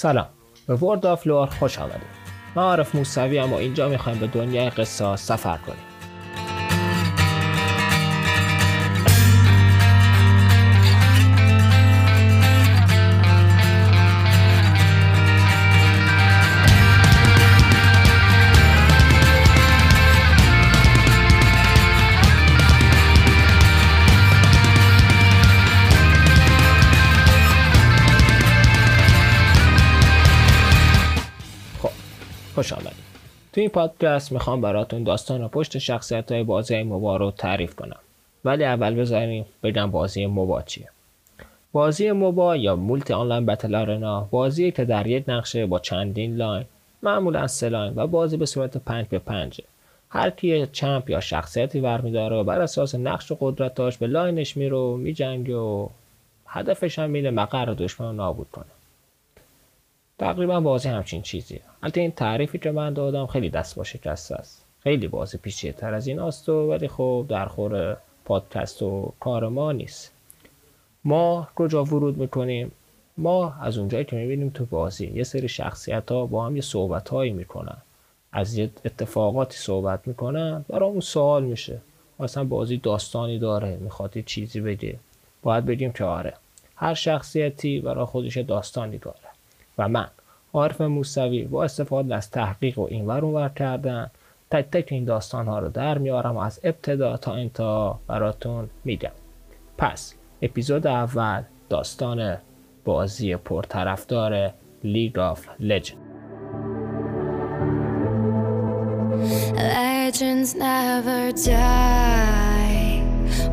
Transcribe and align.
سلام. 0.00 0.26
به 0.66 0.74
ورد 0.74 1.06
آف 1.06 1.26
لور 1.26 1.46
خوش 1.46 1.78
آمدید. 1.78 2.20
من 2.56 2.62
عارف 2.62 2.94
موسوی 2.94 3.38
اما 3.38 3.58
اینجا 3.58 3.88
می‌خوایم 3.88 4.18
به 4.18 4.26
دنیای 4.26 4.70
قصه 4.70 5.16
سفر 5.16 5.56
کنیم. 5.56 5.89
خوش 32.70 32.78
آمدید 32.78 33.10
تو 33.52 33.60
این 33.60 33.70
پادکست 33.70 34.32
می‌خوام 34.32 34.60
براتون 34.60 35.04
داستان 35.04 35.44
و 35.44 35.48
پشت 35.48 35.78
شخصیت 35.78 36.32
های 36.32 36.42
بازی 36.42 36.82
MOBA 36.82 37.16
رو 37.16 37.30
تعریف 37.30 37.74
کنم. 37.74 37.96
ولی 38.44 38.64
اول 38.64 38.94
بذاریم 38.94 39.46
بگم 39.62 39.90
بازی 39.90 40.26
MOBA 40.26 40.62
چیه. 40.62 40.88
بازی 41.72 42.12
MOBA 42.12 42.56
یا 42.56 42.76
multi 42.76 43.12
online 43.12 43.46
battle 43.46 43.74
arena 43.74 44.28
بازی 44.30 44.70
که 44.70 44.84
در 44.84 45.06
یک 45.06 45.24
نقشه 45.28 45.66
با 45.66 45.78
چندین 45.78 46.36
lane 46.36 46.64
معمولا 47.02 47.46
سه 47.46 47.68
lane 47.68 47.92
و 47.96 48.06
بازی 48.06 48.36
به 48.36 48.46
صورت 48.46 48.76
پنج 48.76 49.06
به 49.06 49.18
پنجه 49.18 49.64
هر 50.08 50.30
کی 50.30 50.66
champ 50.66 51.10
یا 51.10 51.20
شخصیتی 51.20 51.80
برمیداره 51.80 52.36
و 52.36 52.44
بر 52.44 52.60
اساس 52.60 52.94
نقش 52.94 53.32
و 53.32 53.36
قدرتاش 53.40 53.98
به 53.98 54.06
lane 54.06 54.39
ش 54.39 54.56
میره 54.56 54.76
و 54.76 54.96
میجنگه 54.96 55.56
و 55.56 55.88
هدفش 56.46 56.98
هم 56.98 57.12
اینه 57.12 57.30
مقر 57.30 57.64
دشمن 57.64 58.06
رو 58.06 58.12
نابود 58.12 58.46
کنه. 58.52 58.79
تقریبا 60.20 60.60
بازی 60.60 60.88
همچین 60.88 61.22
چیزیه. 61.22 61.60
البته 61.82 62.00
این 62.00 62.10
تعریفی 62.10 62.58
که 62.58 62.70
من 62.70 62.92
دادم 62.92 63.26
خیلی 63.26 63.50
دست 63.50 63.76
با 63.76 63.84
شکسته 63.84 64.34
است. 64.34 64.64
خیلی 64.80 65.08
بازی 65.08 65.38
پیچیده 65.38 65.78
تر 65.78 65.94
از 65.94 66.06
این 66.06 66.20
است 66.20 66.48
و 66.48 66.70
ولی 66.70 66.88
خب 66.88 67.26
در 67.28 67.46
خور 67.46 67.96
پادکست 68.24 68.82
و 68.82 69.12
کار 69.20 69.48
ما 69.48 69.72
نیست. 69.72 70.12
ما 71.04 71.48
کجا 71.54 71.84
ورود 71.84 72.16
می‌کنیم؟ 72.16 72.72
ما 73.18 73.54
از 73.62 73.78
اونجایی 73.78 74.04
که 74.04 74.16
می‌بینیم 74.16 74.50
تو 74.50 74.64
بازی 74.64 75.06
یه 75.06 75.22
سری 75.22 75.48
شخصیت 75.48 76.12
ها 76.12 76.26
با 76.26 76.46
هم 76.46 76.56
یه 76.56 76.62
صحبت 76.62 77.08
هایی 77.08 77.32
می‌کنن. 77.32 77.76
از 78.32 78.58
یه 78.58 78.70
اتفاقاتی 78.84 79.56
صحبت 79.56 80.08
می‌کنن 80.08 80.64
برامون 80.68 81.00
سوال 81.00 81.44
میشه. 81.44 81.80
اصلا 82.20 82.44
بازی 82.44 82.76
داستانی 82.76 83.38
داره 83.38 83.76
می‌خواد 83.76 84.16
یه 84.16 84.22
چیزی 84.22 84.60
بگه. 84.60 84.98
باید 85.42 85.66
بگیم 85.66 85.92
که 85.92 86.04
آره 86.04 86.34
هر 86.76 86.94
شخصیتی 86.94 87.80
برای 87.80 88.04
خودش 88.04 88.36
داستانی 88.36 88.98
داره. 88.98 89.29
و 89.78 89.88
من. 89.88 90.08
عارف 90.52 90.80
موسوی 90.80 91.44
با 91.44 91.64
استفاده 91.64 92.14
از 92.14 92.30
تحقیق 92.30 92.78
و 92.78 92.86
این 92.90 93.06
ور 93.06 93.24
اونور 93.24 93.48
کردن. 93.48 94.10
تک 94.50 94.70
تک 94.70 94.88
این 94.92 95.04
داستان 95.04 95.46
ها 95.46 95.58
رو 95.58 95.68
در 95.68 95.98
میارم 95.98 96.36
و 96.36 96.38
از 96.38 96.60
ابتدا 96.62 97.16
تا 97.16 97.34
انتها 97.34 98.00
براتون 98.06 98.70
میگم. 98.84 99.10
پس 99.78 100.14
اپیزود 100.42 100.86
اول 100.86 101.42
داستان 101.68 102.36
بازی 102.84 103.36
پرطرفدار 103.36 104.52
لیگ 104.84 105.18
آف 105.18 105.46
لجند 105.60 105.98
Legends 110.10 110.54
never 110.56 111.30
die 111.32 113.02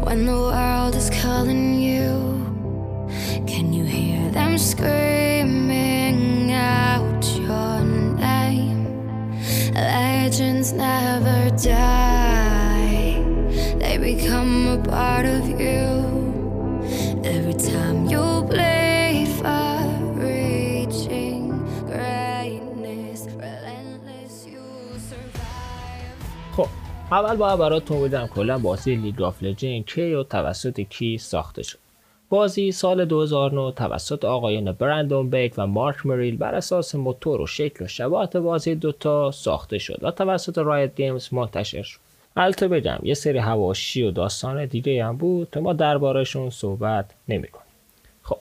when 0.05 0.25
the 0.25 0.39
world 0.49 0.95
is 0.95 1.09
calling 1.21 1.79
you. 1.87 2.09
Can 3.45 3.73
you 3.73 3.85
hear 3.85 4.31
them 4.31 4.57
screaming 4.57 5.16
Legends 10.37 10.71
never 10.73 11.49
die, 11.49 13.17
they 13.79 13.97
become 13.97 14.67
a 14.67 14.77
part 14.77 15.25
of 15.25 15.43
you. 15.49 15.87
Every 17.23 17.57
time 17.71 18.05
you 18.05 18.43
bleed 18.51 19.29
for 19.39 19.81
reaching 20.13 21.41
greatness, 21.89 23.19
relentless 23.41 24.45
you 24.45 24.65
survive. 25.09 26.13
خب 26.51 26.67
اول 27.11 27.35
باید 27.35 27.59
براتون 27.59 28.01
بگم 28.09 28.27
کلا 28.27 28.57
بازی 28.57 28.95
League 28.95 29.21
of 29.21 29.43
Legend 29.43 29.85
کی 29.85 30.13
و 30.13 30.23
توسط 30.23 30.79
کی 30.79 31.17
ساخته 31.17 31.63
شد 31.63 31.86
بازی 32.29 32.71
سال 32.71 33.05
2009 33.05 33.71
توسط 33.71 34.25
آقایان 34.25 34.71
برندون 34.71 35.29
بک 35.29 35.53
و 35.57 35.67
مارک 35.67 36.05
مریل 36.05 36.37
بر 36.37 36.55
اساس 36.55 36.95
موتور 36.95 37.41
و 37.41 37.47
شکل 37.47 37.85
و 37.85 37.87
شباهت 37.87 38.37
بازی 38.37 38.75
Dota 38.75 39.31
ساخته 39.31 39.77
شد 39.77 39.99
و 40.01 40.11
توسط 40.11 40.57
Riot 40.57 40.95
Games 40.95 41.33
منتشر 41.33 41.81
شد. 41.81 41.99
البته 42.35 42.67
بگم 42.67 42.99
یه 43.03 43.13
سری 43.13 43.37
حواشی 43.37 44.03
و 44.03 44.11
داستان 44.11 44.65
دیگه 44.65 45.05
هم 45.05 45.17
بود 45.17 45.47
که 45.53 45.59
ما 45.59 45.73
دربارهشون 45.73 46.49
صحبت 46.49 47.05
نمی‌کنیم 47.27 47.65
خب 48.23 48.37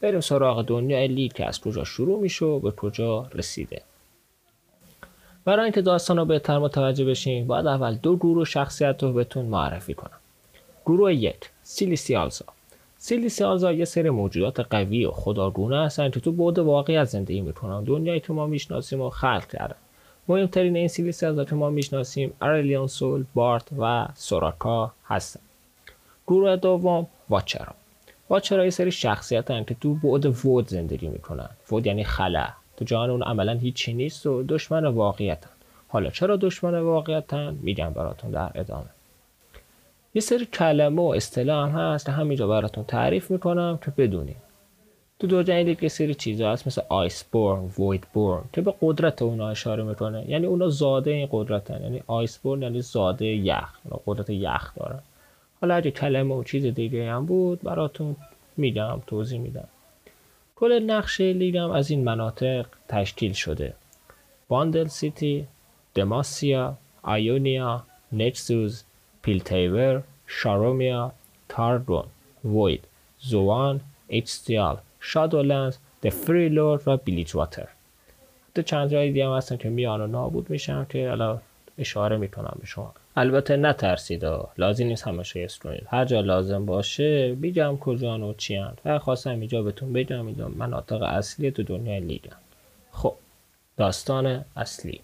بریم 0.00 0.20
سراغ 0.20 0.62
دنیای 0.62 1.08
لیگ 1.08 1.32
که 1.32 1.46
از 1.46 1.60
کجا 1.60 1.84
شروع 1.84 2.20
میشه 2.20 2.44
و 2.44 2.58
به 2.58 2.70
کجا 2.70 3.26
رسیده. 3.34 3.82
برای 5.44 5.64
اینکه 5.64 5.82
داستان 5.82 6.16
رو 6.16 6.24
بهتر 6.24 6.58
متوجه 6.58 7.04
بشیم 7.04 7.46
باید 7.46 7.66
اول 7.66 7.94
دو 7.94 8.16
گروه 8.16 8.44
شخصیت 8.44 9.02
رو 9.02 9.12
بهتون 9.12 9.44
معرفی 9.44 9.94
کنم. 9.94 10.20
گروه 10.86 11.14
یک 11.14 11.50
سیلیسیالزا. 11.62 12.44
سیلیسیالزا 13.06 13.72
یه 13.72 13.84
سری 13.84 14.10
موجودات 14.10 14.60
قوی 14.60 15.04
و 15.04 15.10
خداگونه 15.10 15.84
هستن 15.84 16.10
که 16.10 16.20
تو 16.20 16.32
بعد 16.32 16.58
واقعی 16.58 17.04
زندگی 17.04 17.40
می‌کنن. 17.40 17.84
دنیایی 17.84 18.20
که 18.20 18.32
ما 18.32 18.46
می‌شناسیم 18.46 19.00
و 19.00 19.10
خلق 19.10 19.46
کردن 19.46 19.74
مهمترین 20.28 20.76
این 20.76 20.88
سیلیسیالزا 20.88 21.44
که 21.44 21.54
ما 21.54 21.70
می‌شناسیم 21.70 22.32
ارلیون 22.42 22.86
سول 22.86 23.24
بارت 23.34 23.68
و 23.78 24.08
سوراکا 24.14 24.92
هستن. 25.06 25.40
گروه 26.26 26.56
دوم 26.56 27.06
واچرا. 27.30 27.74
واچرا 28.30 28.64
یه 28.64 28.70
سری 28.70 28.90
شخصیت 28.90 29.50
هستن 29.50 29.64
که 29.64 29.74
تو 29.74 29.94
بعد 29.94 30.46
وود 30.46 30.68
زندگی 30.68 31.08
می‌کنن. 31.08 31.48
وود 31.70 31.86
یعنی 31.86 32.04
خلا. 32.04 32.46
تو 32.76 32.84
جهان 32.84 33.10
اون 33.10 33.22
عملا 33.22 33.52
هیچی 33.52 33.92
نیست 33.92 34.26
و 34.26 34.42
دشمن 34.42 34.84
واقعیتن. 34.86 35.50
حالا 35.88 36.10
چرا 36.10 36.36
دشمن 36.36 36.78
واقعیتن؟ 36.78 37.58
میگم 37.62 37.90
براتون 37.90 38.30
در 38.30 38.50
ادامه. 38.54 38.93
یه 40.14 40.20
سری 40.20 40.46
کلمه 40.46 41.02
و 41.02 41.04
اصطلاح 41.04 41.68
هم 41.68 41.78
هست 41.78 42.08
همینجا 42.08 42.46
براتون 42.46 42.84
تعریف 42.84 43.30
می‌کنم 43.30 43.78
که 43.84 43.90
بدونیم 43.90 44.36
تو 45.18 45.26
دو 45.26 45.42
جنگ 45.42 45.82
یه 45.82 45.88
سری 45.88 46.14
چیزا 46.14 46.52
هست 46.52 46.66
مثل 46.66 46.82
آیس 46.88 47.24
بورن 47.24 47.70
وید 47.78 48.06
بورن 48.12 48.44
که 48.52 48.60
به 48.60 48.74
قدرت 48.82 49.22
اونا 49.22 49.48
اشاره 49.48 49.82
می‌کنه. 49.82 50.30
یعنی 50.30 50.46
اونا 50.46 50.68
زاده 50.68 51.10
این 51.10 51.28
قدرتن. 51.30 51.82
یعنی 51.82 52.02
آیس 52.06 52.38
بورن 52.38 52.62
یعنی 52.62 52.80
زاده 52.80 53.26
یخ. 53.26 53.78
اونا 53.84 54.00
قدرت 54.06 54.30
یخ 54.30 54.74
دارن. 54.74 55.00
حالا 55.60 55.74
اگه 55.74 55.90
کلمه 55.90 56.34
و 56.34 56.44
چیز 56.44 56.66
دیگه 56.66 57.10
هم 57.10 57.26
بود 57.26 57.62
براتون 57.62 58.16
میدم 58.56 59.02
توضیح 59.06 59.40
میدم. 59.40 59.68
کل 60.56 60.78
نقشه 60.78 61.32
لیگم 61.32 61.70
از 61.70 61.90
این 61.90 62.04
مناطق 62.04 62.66
تشکیل 62.88 63.32
شده. 63.32 63.74
Bandle 64.48 64.86
City 64.86 65.46
Demacia 65.94 66.74
Ionia 67.02 67.82
Noxus 68.12 68.84
Piltover 69.24 70.02
Shurima 70.26 71.12
Targon 71.48 72.04
Void 72.44 72.84
Zaun 73.20 73.80
Ixtal 74.08 74.76
Shadow 75.00 75.76
Isles 76.02 76.08
the 76.08 76.48
Freljord 76.48 76.82
و 76.88 76.96
Bilgewater 76.96 77.68
دو 78.54 78.62
چند 78.62 78.90
جای 78.90 79.08
دیگه 79.12 79.30
هستن 79.30 79.56
که 79.56 79.68
میان 79.68 80.00
و 80.00 80.06
نابود 80.06 80.50
میشن 80.50 80.86
که 80.88 81.10
الان 81.10 81.40
اشاره 81.78 82.16
می‌کنم 82.16 82.56
به 82.60 82.66
شما. 82.66 82.94
البته 83.16 83.56
نترسید 83.56 84.24
و 84.24 84.48
لازم 84.58 84.84
نیست 84.84 85.06
همشو 85.06 85.40
حفظ 85.40 85.58
کنید 85.58 85.86
هر 85.86 86.04
جا 86.04 86.20
لازم 86.20 86.66
باشه 86.66 87.34
میگم 87.34 87.76
کجان 87.76 88.22
و 88.22 88.34
چی 88.34 88.56
هن. 88.56 88.74
و 88.84 88.98
خواستم 88.98 89.30
اینجا 89.30 89.62
بهتون 89.62 89.92
بگم 89.92 90.26
اینجا 90.26 90.48
مناطق 90.48 91.02
اصلی 91.02 91.50
تو 91.50 91.62
دنیای 91.62 92.00
لیگن 92.00 92.36
خب 92.92 93.14
داستان 93.76 94.44
اصلی. 94.56 95.00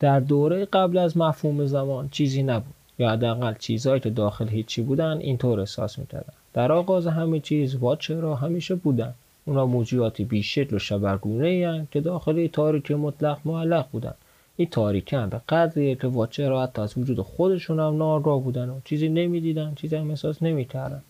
در 0.00 0.20
دوره 0.20 0.64
قبل 0.64 0.98
از 0.98 1.16
مفهوم 1.16 1.66
زمان 1.66 2.08
چیزی 2.08 2.42
نبود. 2.42 2.74
یا 2.98 3.10
حداقل 3.10 3.54
چیزهایی 3.58 4.00
که 4.00 4.10
داخل 4.10 4.48
هیچی 4.48 4.82
بودن 4.82 5.18
اینطور 5.18 5.60
احساس 5.60 5.98
می‌کردن. 5.98 6.32
در 6.52 6.72
آغاز 6.72 7.06
همه 7.06 7.40
چیز 7.40 7.76
واچرا 7.76 8.34
همیشه 8.34 8.74
بودن. 8.74 9.14
اونا 9.44 9.66
موجوداتی 9.66 10.24
بیشکل 10.24 10.76
و 10.76 10.78
شبرگونه 10.78 11.86
که 11.90 12.00
داخل 12.00 12.46
تاریکی 12.46 12.94
مطلق 12.94 13.38
معلق 13.44 13.86
بودن. 13.92 14.14
این 14.56 14.68
تاریکی 14.68 15.16
هم 15.16 15.28
به 15.28 15.40
قدریه 15.48 15.94
که 15.94 16.06
واچرا 16.06 16.62
حتی 16.62 16.82
از 16.82 16.98
وجود 16.98 17.20
خودشون 17.20 17.80
هم 17.80 17.96
ناآگاه 17.96 18.40
بودن 18.40 18.68
و 18.68 18.80
چیزی 18.84 19.08
نمی‌دیدن 19.08 19.72
چیزی 19.74 19.96
هم 19.96 20.10
احساس 20.10 20.42
نمی‌کردن. 20.42 21.02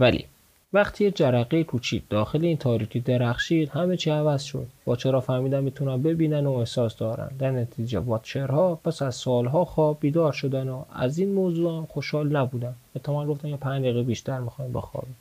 ولی 0.00 0.24
وقتی 0.72 1.04
یه 1.04 1.10
جرقه 1.10 1.64
کوچیک 1.64 2.02
داخل 2.10 2.44
این 2.44 2.56
تاریکی 2.56 3.00
درخشید 3.00 3.68
همه 3.68 3.96
چی 3.96 4.10
عوض 4.10 4.42
شد. 4.42 4.66
واچرها 4.86 5.20
فهمیدن 5.20 5.64
می‌تونن 5.64 6.02
ببینن 6.02 6.46
و 6.46 6.52
احساس 6.52 6.96
دارن. 6.96 7.30
در 7.38 7.50
نتیجه 7.50 7.98
واچرها 7.98 8.74
پس 8.74 9.02
از 9.02 9.14
سالها 9.14 9.64
خواب 9.64 9.96
بیدار 10.00 10.32
شدن 10.32 10.68
و 10.68 10.82
از 10.94 11.18
این 11.18 11.32
موضوع 11.32 11.86
خوشحال 11.86 12.36
نبودن 12.36 12.74
احتمال 12.96 13.26
گفتن 13.26 13.48
یه 13.48 13.56
پنج 13.56 13.82
دقیقه 13.82 14.02
بیشتر 14.02 14.40
می‌خوایم 14.40 14.72
بخوابیم 14.72 15.16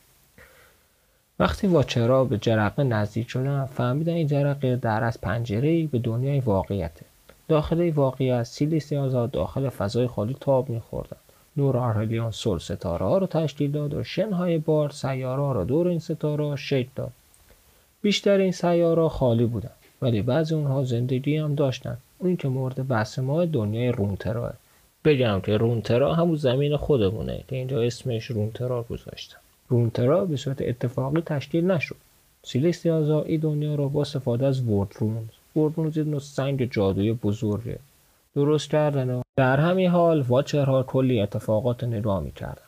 وقتی 1.40 1.68
واچرا 1.68 2.24
به 2.24 2.38
جرقه 2.38 2.84
نزدیک 2.84 3.30
شدن 3.30 3.66
فهمیدن 3.66 4.13
این 4.13 4.28
جرقه 4.28 4.75
در 4.75 5.04
از 5.04 5.22
پنجره 5.22 5.88
به 5.88 6.00
دنیای 6.00 6.40
واقعیته. 6.40 7.06
داخل 7.48 7.90
واقعیت 7.90 8.44
سیلیسی 8.44 8.98
آزاد 8.98 9.31
داخل 9.31 9.69
فضای 9.69 10.07
خالی 10.07 10.36
تاب 10.40 10.69
میخوردن. 10.69 11.18
نور 11.57 11.78
آرهلیون 11.78 12.31
سول 12.31 12.60
ستاره 12.60 13.06
ها 13.06 13.18
رو 13.18 13.28
تشکیل 13.28 13.72
داد 13.72 13.94
و 13.94 14.04
شنهای 14.04 14.57
بار 14.57 14.90
سیاره 14.90 15.54
رو 15.54 15.63
دور 15.66 15.88
این 15.88 16.00
ستاره 16.00 16.56
شکل 16.56 16.90
داد. 16.96 17.12
بیشتر 18.01 18.38
این 18.38 18.51
سیاره 18.51 19.10
خالی 19.10 19.46
بودن 19.46 19.69
ولی 20.01 20.22
بعضی 20.22 20.56
اونها 20.56 20.84
زندگی 20.84 21.38
هم 21.38 21.56
داشتن. 21.56 21.98
اون 22.18 22.36
که 22.36 22.48
مورد 22.48 22.88
بحث 22.88 23.19
ما 23.19 23.46
دنیای 23.46 23.92
رونتراه 23.92 24.54
بگم 25.06 25.42
که 25.42 25.57
رونترا 25.57 26.16
همون 26.16 26.36
زمین 26.36 26.78
خودمونه 26.78 27.44
که 27.48 27.56
اینجا 27.56 27.81
اسمش 27.81 28.25
رونترا 28.25 28.84
گذاشتن. 28.84 29.38
رونترا 29.69 30.25
به 30.25 30.38
صورت 30.38 30.62
اتفاقی 30.62 31.22
تشکیل 31.22 31.72
نشد. 31.72 31.96
سیلستیازا 32.44 33.22
این 33.22 33.40
دنیا 33.40 33.75
را 33.75 33.88
با 33.88 34.01
استفاده 34.01 34.46
از 34.46 34.69
ورد 34.69 34.92
رونز 35.00 35.28
ورد 35.56 35.74
رونز 35.78 35.98
نوع 35.98 36.19
سنگ 36.19 36.72
جادوی 36.72 37.13
بزرگه. 37.13 37.80
درست 38.35 38.69
کردن 38.69 39.09
و 39.09 39.21
در 39.37 39.59
همین 39.59 39.89
حال 39.89 40.21
واچرها 40.21 40.83
کلی 40.83 41.21
اتفاقات 41.21 41.83
نگاه 41.83 42.23
می‌کردن. 42.23 42.61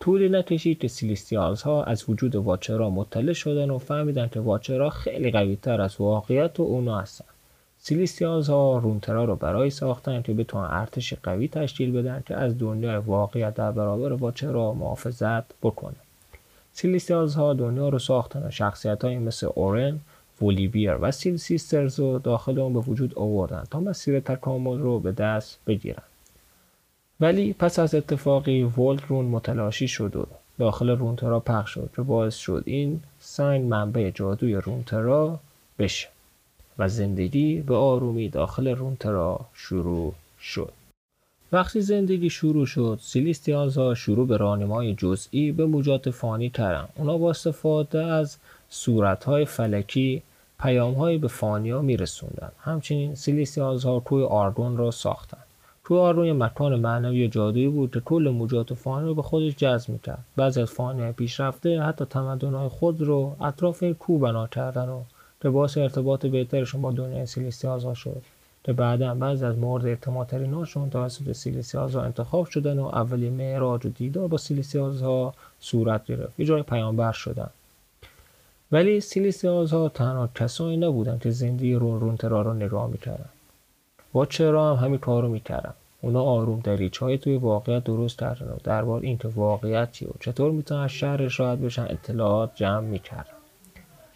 طولی 0.00 0.28
نکشید 0.28 0.78
که 0.78 0.88
سیلیستیالز 0.88 1.62
ها 1.62 1.84
از 1.84 2.04
وجود 2.08 2.36
واچرها 2.36 2.90
مطلع 2.90 3.32
شدن 3.32 3.70
و 3.70 3.78
فهمیدن 3.78 4.28
که 4.28 4.40
واچرها 4.40 4.90
خیلی 4.90 5.30
قوی 5.30 5.56
تر 5.56 5.80
از 5.80 5.96
واقعیت 5.98 6.60
و 6.60 6.62
اونا 6.62 7.00
هستن. 7.00 7.24
سیلیستیالز 7.78 8.48
ها 8.48 8.78
رونترا 8.78 9.24
رو 9.24 9.36
برای 9.36 9.70
ساختن 9.70 10.22
که 10.22 10.34
بتونن 10.34 10.68
ارتش 10.70 11.14
قوی 11.14 11.48
تشکیل 11.48 11.92
بدن 11.92 12.22
که 12.26 12.36
از 12.36 12.58
دنیای 12.58 12.96
واقعیت 12.96 13.54
در 13.54 13.72
برابر 13.72 14.12
واچرها 14.12 14.74
محافظت 14.74 15.44
بکنه. 15.62 15.96
سیلیستیالز 16.72 17.34
ها 17.34 17.54
دنیا 17.54 17.88
رو 17.88 17.98
ساختن 17.98 18.46
و 18.46 18.50
شخصیت 18.50 19.04
های 19.04 19.18
مثل 19.18 19.48
اورن 19.54 20.00
ولیبیر 20.42 20.96
و 21.00 21.10
سیل 21.10 21.36
سیسترز 21.36 22.00
رو 22.00 22.18
داخل 22.18 22.58
اون 22.58 22.72
به 22.72 22.78
وجود 22.78 23.18
آوردن 23.18 23.64
تا 23.70 23.80
مسیر 23.80 24.20
تکامل 24.20 24.78
رو 24.78 24.98
به 24.98 25.12
دست 25.12 25.58
بگیرن. 25.66 26.02
ولی 27.20 27.52
پس 27.52 27.78
از 27.78 27.94
اتفاقی 27.94 28.72
رون 29.08 29.24
متلاشی 29.24 29.88
شد 29.88 30.16
و 30.16 30.26
داخل 30.58 30.90
رونترا 30.90 31.40
پخش 31.40 31.70
شد 31.70 31.90
که 31.96 32.02
باعث 32.02 32.36
شد 32.36 32.62
این 32.66 33.00
سنگ 33.20 33.64
منبع 33.64 34.10
جادوی 34.10 34.54
رونترا 34.54 35.40
بشه 35.78 36.08
و 36.78 36.88
زندگی 36.88 37.60
به 37.60 37.74
آرومی 37.74 38.28
داخل 38.28 38.68
رونترا 38.68 39.40
شروع 39.54 40.14
شد. 40.40 40.72
وقتی 41.52 41.80
زندگی 41.80 42.30
شروع 42.30 42.66
شد 42.66 42.98
سیلیستیانز 43.02 43.78
ها 43.78 43.94
شروع 43.94 44.26
به 44.26 44.36
راهنمای 44.36 44.94
جزئی 44.94 45.52
به 45.52 45.66
موجات 45.66 46.10
فانی 46.10 46.50
کردن. 46.50 46.88
اونا 46.94 47.18
با 47.18 47.30
استفاده 47.30 48.04
از 48.04 48.36
صورتهای 48.70 49.44
فلکی 49.44 50.22
پیامهایی 50.60 51.18
به 51.18 51.28
فانیا 51.28 51.82
میرسوندن. 51.82 52.52
همچنین 52.60 53.14
سیلیستیانز 53.14 53.84
ها 53.84 54.00
کوی 54.00 54.24
آرگون 54.24 54.76
را 54.76 54.90
ساختن 54.90 55.38
کوی 55.84 55.98
آرگون 55.98 56.32
مکان 56.32 56.80
معنوی 56.80 57.28
جادویی 57.28 57.68
بود 57.68 57.90
که 57.90 58.00
کل 58.00 58.28
موجات 58.28 58.74
فانی 58.74 59.06
رو 59.06 59.14
به 59.14 59.22
خودش 59.22 59.56
جذب 59.56 59.88
می‌کرد. 59.88 60.24
بعضی 60.36 60.60
از 60.60 60.70
فانی 60.70 61.12
پیشرفته 61.12 61.80
حتی 61.80 62.04
تمدنهای 62.04 62.68
خود 62.68 63.02
رو 63.02 63.36
اطراف 63.40 63.82
این 63.82 63.94
کو 63.94 64.18
بنا 64.18 64.46
کردن 64.46 64.88
و 64.88 65.00
که 65.42 65.50
باعث 65.50 65.78
ارتباط 65.78 66.26
بهترشون 66.26 66.82
با 66.82 66.92
دنیای 66.92 67.26
سیلیستیازها 67.26 67.94
شد. 67.94 68.22
که 68.64 68.72
بعدا 68.72 69.14
بعضی 69.14 69.44
از 69.44 69.58
مورد 69.58 69.86
اعتمادتریناشون 69.86 70.90
توسط 70.90 71.32
سیلیسیازها 71.32 72.02
انتخاب 72.02 72.46
شدن 72.46 72.78
و 72.78 72.84
اولین 72.84 73.32
معراج 73.32 73.86
و 73.86 73.88
دیدار 73.88 74.28
با 74.28 74.36
سیلیسیازها 74.36 75.34
صورت 75.60 76.06
گرفت. 76.06 76.40
یه 76.40 76.46
جای 76.46 76.62
پیامبر 76.62 77.12
شدن. 77.12 77.50
ولی 78.76 79.00
سیلیسیازها 79.00 79.88
تنها 79.88 80.28
کسایی 80.34 80.76
نبودن 80.76 81.18
که 81.18 81.30
زندگی 81.30 81.74
رون 81.74 82.00
رونترا 82.00 82.42
رو 82.42 82.54
نگاه 82.54 82.86
می‌کردن. 82.86 83.28
با 84.12 84.26
چرا 84.26 84.76
هم 84.76 84.84
همین 84.84 84.98
کار 84.98 85.22
رو 85.22 85.28
می‌کردن. 85.28 85.74
اونا 86.00 86.22
آروم 86.22 86.60
دریچ 86.60 86.98
های 86.98 87.18
توی 87.18 87.36
واقعیت 87.36 87.84
درست 87.84 88.18
کردن 88.18 88.46
و 88.46 88.56
دربار 88.64 89.00
اینکه 89.00 89.28
واقعیت 89.28 89.92
چیه 89.92 90.08
و 90.08 90.12
چطور 90.20 90.50
می‌تونن 90.50 90.80
از 90.80 90.90
شهر 90.90 91.28
شاید 91.28 91.60
بشن 91.60 91.82
اطلاعات 91.82 92.50
جمع 92.54 92.86
می‌کردن. 92.86 93.36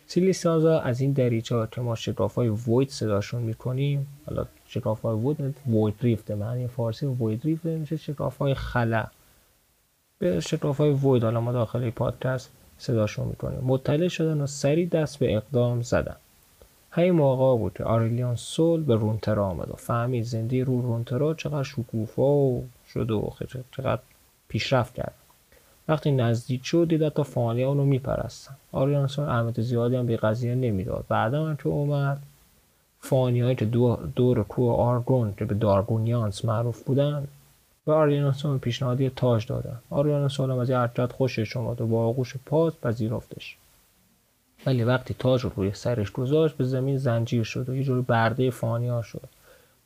سیلیسازا 0.07 0.81
از 0.81 1.01
این 1.01 1.13
دریچه 1.13 1.57
ها 1.57 1.67
که 1.67 1.81
ما 1.81 1.95
شکاف 1.95 2.35
های 2.35 2.49
وید 2.49 2.89
صداشون 2.89 3.43
می‌کنیم 3.43 4.07
حالا 4.27 4.47
شکاف 4.67 5.01
های 5.01 5.17
وید 5.17 5.55
وید 5.67 5.95
ریفت 6.01 6.31
معنی 6.31 6.67
فارسی 6.67 7.07
وید 7.07 7.45
ریفت 7.45 7.67
میشه 7.67 7.97
شکاف 7.97 8.37
های 8.37 8.55
خلا. 8.55 9.05
به 10.19 10.41
شکاف 10.41 10.77
های 10.77 10.91
وید 10.91 11.25
حالا 11.25 11.41
ما 11.41 11.53
داخل 11.53 11.91
پادکست 11.91 12.51
صداشون 12.81 13.29
می‌کنیم 13.29 13.61
مطلع 13.63 14.09
شدن 14.09 14.41
و 14.41 14.47
سری 14.47 14.87
دست 14.87 15.19
به 15.19 15.37
اقدام 15.37 15.83
زدن. 15.83 16.17
همین 16.91 17.11
موقع 17.11 17.59
بود 17.59 17.75
که 17.75 17.85
آرلیان 17.85 18.37
سول 18.37 18.83
به 18.83 18.95
رونترا 18.95 19.47
آمد 19.47 19.71
و 19.71 19.77
فهمید 19.77 20.25
زندگی 20.25 20.61
رو 20.61 20.83
رونترا 20.83 21.35
چقدر 21.35 21.63
شکوفا 21.63 22.61
شده 22.93 23.15
و 23.15 23.31
چقدر 23.77 24.01
پیشرفت 24.49 24.95
کرد. 24.95 25.15
وقتی 25.89 26.11
نزدیک 26.11 26.65
شد 26.65 26.89
دید 26.89 27.09
تا 27.09 27.23
فانی 27.23 27.65
اونو 27.65 27.85
میپرستن. 27.85 28.55
آریانسون 28.73 29.29
اهمیت 29.29 29.61
زیادی 29.61 29.97
هم 29.97 30.07
به 30.07 30.17
قضیه 30.17 30.55
نمی‌داد. 30.55 31.05
بعدا 31.09 31.47
هم 31.47 31.57
که 31.57 31.69
اومد 31.69 32.23
فانی 33.01 33.55
که 33.55 33.65
دور, 34.17 34.43
کوه 34.43 34.75
آرگون 34.75 35.35
که 35.39 35.45
به 35.45 35.55
دارگونیانس 35.55 36.45
معروف 36.45 36.83
بودن 36.83 37.29
به 37.91 37.97
آریانسون 37.97 38.59
پیشنهادی 38.59 39.11
تاج 39.17 39.47
دادن. 39.47 39.79
آریانسون 39.91 40.51
هم 40.51 40.59
از 40.59 40.71
یه 40.71 40.77
حرکت 40.77 41.13
خوشش 41.13 41.57
اومد 41.57 41.81
و 41.81 41.87
با 41.87 42.07
آغوش 42.07 42.35
پاس 42.47 42.73
پذیرفتش. 42.83 43.57
ولی 44.67 44.85
وقتی 44.85 45.15
تاج 45.19 45.41
رو 45.41 45.51
روی 45.57 45.73
سرش 45.75 46.11
گذاشت 46.11 46.57
به 46.57 46.65
زمین 46.65 46.97
زنجیر 46.97 47.43
شد 47.43 47.69
و 47.69 47.75
یه 47.75 47.83
جوری 47.83 48.03
برده 48.03 48.51
فانیا 48.51 49.03
شد. 49.03 49.29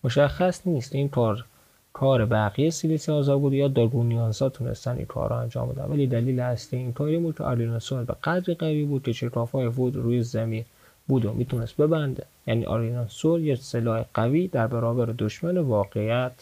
مشخص 0.05 0.67
نیست 0.67 0.95
این 0.95 1.09
کار 1.09 1.45
کار 1.93 2.27
بقیه 2.27 2.71
سیلیسی 2.71 3.13
آزا 3.13 3.39
بود 3.39 3.53
یا 3.53 3.69
داگونیانسا 3.69 4.49
تونستن 4.49 4.97
این 4.97 5.07
کار 5.07 5.31
را 5.31 5.41
انجام 5.41 5.69
بدن. 5.69 5.85
ولی 5.85 6.07
دلیل 6.07 6.41
اصلی 6.41 6.79
این 6.79 6.93
کاری 6.93 7.19
بود 7.19 7.37
که 7.37 7.45
آریناسول 7.45 8.05
به 8.05 8.15
قدر 8.25 8.55
قوی 8.55 8.85
بود 8.85 9.03
که 9.03 9.13
شکاف 9.13 9.51
های 9.53 9.67
وود 9.67 9.97
روی 9.97 10.23
زمین 10.23 10.65
بود 11.09 11.25
و 11.25 11.33
می‌تونست 11.33 11.77
ببنده. 11.77 12.27
یعنی 12.47 12.65
آریناسول 12.65 13.41
یک 13.45 13.63
سلاح 13.63 14.05
قوی 14.15 14.49
در 14.49 14.67
برابر 14.67 15.07
دشمن 15.07 15.59
واقعیت 15.59 16.33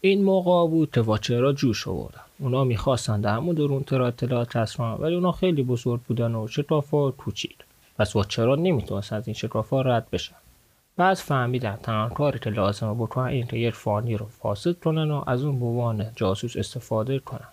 این 0.00 0.24
موقع 0.24 0.70
بود 0.70 0.90
که 0.90 1.00
واچرا 1.00 1.52
جوش 1.52 1.88
آوردن 1.88 2.20
اونا 2.38 2.64
می‌خواستن 2.64 3.20
در 3.20 3.38
مورد 3.38 3.60
رونترا 3.60 4.06
اطلاعات 4.06 4.56
کسب 4.56 5.00
ولی 5.00 5.14
اونا 5.14 5.32
خیلی 5.32 5.62
بزرگ 5.62 6.00
بودن 6.00 6.34
و 6.34 6.48
ها 6.92 7.10
کوچیک. 7.10 7.56
پس 7.98 8.16
واچرا 8.16 8.54
نمی‌تونست 8.54 9.12
از 9.12 9.28
این 9.28 9.36
ها 9.70 9.80
رد 9.82 10.10
بشن 10.10 10.34
بعد 10.96 11.16
فهمیدن 11.16 11.78
تنها 11.82 12.08
کاری 12.08 12.38
که 12.38 12.50
لازمه 12.50 12.94
بکنن 12.94 13.26
این 13.26 13.46
که 13.46 13.70
فانی 13.70 14.16
رو 14.16 14.26
فاسد 14.26 14.78
کنن 14.78 15.10
و 15.10 15.24
از 15.26 15.44
اون 15.44 15.58
بوان 15.58 16.06
جاسوس 16.16 16.56
استفاده 16.56 17.18
کنن. 17.18 17.48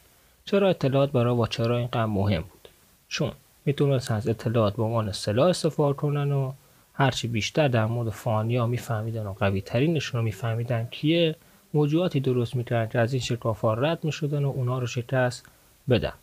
چرا 0.46 0.70
اطلاعات 0.70 1.12
برای 1.12 1.36
واچرا 1.36 1.77
اینقدر 1.77 2.06
مهم 2.06 2.42
بود؟ 2.42 2.68
چون 3.08 3.32
می‌تونست 3.66 4.12
از 4.12 4.27
اطلاعات 4.27 4.75
به 4.75 4.84
عنوان 4.84 5.12
سلاح 5.12 5.48
استفاده 5.48 5.98
کنن 5.98 6.32
و 6.32 6.51
هرچی 6.94 7.27
بیشتر 7.27 7.68
در 7.68 7.86
مورد 7.86 8.10
فانیا 8.10 8.68
میفهمیدن 8.68 9.25
و 9.25 9.34
قوی 9.34 9.62
ترینشون 9.62 10.20
رو 10.20 10.25
میفهمیدن 10.25 10.88
کیه 10.92 11.36
موضوعاتی 11.74 12.19
درست 12.19 12.55
می‌کردن 12.55 12.89
که 12.89 13.00
از 13.00 13.13
این 13.13 13.21
شکاف 13.21 13.65
رد 13.65 14.03
می‌شدن 14.03 14.45
و 14.45 14.50
اونا 14.50 14.79
رو 14.79 14.88
شکست 14.88 15.45
بدن. 15.89 16.13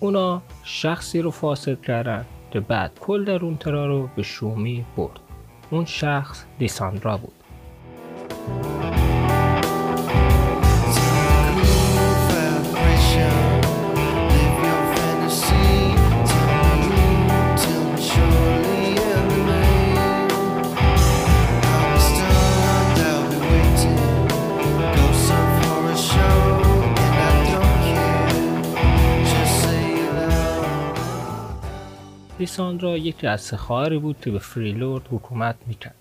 اونا 0.00 0.42
شخصی 0.64 1.20
رو 1.20 1.30
فاسد 1.30 1.80
کردن 1.80 2.24
که 2.50 2.60
بعد 2.60 2.98
کل 3.00 3.24
درونترا 3.24 3.86
رو 3.86 4.10
به 4.16 4.22
شومی 4.22 4.84
برد. 4.96 5.20
اون 5.70 5.84
شخص 5.84 6.44
لیساندرا 6.60 7.16
بود. 7.16 7.37
لیساندرا 32.48 32.96
یکی 32.96 33.26
از 33.26 33.54
خواهری 33.54 33.98
بود 33.98 34.16
که 34.20 34.30
به 34.30 34.38
فریلورد 34.38 35.02
حکومت 35.10 35.56
می‌کرد. 35.66 35.94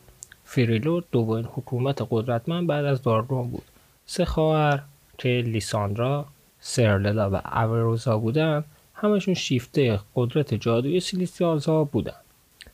فریلورد 0.45 1.05
دومین 1.11 1.45
حکومت 1.45 2.07
قدرتمند 2.09 2.67
بعد 2.67 2.85
از 2.85 3.01
دارگون 3.01 3.49
بود. 3.49 3.63
سه 4.05 4.25
خواهر 4.25 4.81
که 5.17 5.29
لیساندرا 5.45 6.25
سرللا 6.59 7.29
و 7.29 7.41
اوروزا 7.57 8.17
بودن 8.17 8.63
همشون 8.93 9.33
شیفته 9.33 9.99
قدرت 10.15 10.53
جادوی 10.53 10.99
سیلیسیالزا 10.99 11.83
بودن 11.83 12.21